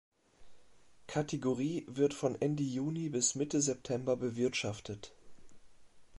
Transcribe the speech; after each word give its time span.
Kategorie 1.05 1.85
wird 1.87 2.15
von 2.15 2.33
Ende 2.41 2.63
Juni 2.63 3.09
bis 3.09 3.35
Mitte 3.35 3.61
September 3.61 4.17
bewirtschaftet. 4.17 5.13